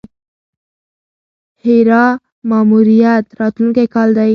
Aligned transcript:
هیرا 1.63 2.05
ماموریت 2.49 3.25
راتلونکی 3.39 3.85
کال 3.95 4.09
دی. 4.17 4.29